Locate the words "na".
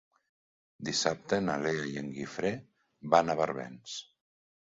1.47-1.57